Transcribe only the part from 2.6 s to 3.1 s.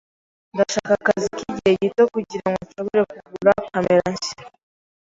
nshobore